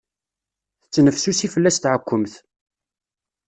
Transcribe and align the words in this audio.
Tettnefsusi 0.81 1.47
fell-as 1.53 1.77
tɛekkemt. 1.77 2.33